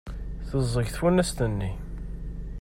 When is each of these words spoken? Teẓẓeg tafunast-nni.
Teẓẓeg 0.47 0.87
tafunast-nni. 0.89 1.71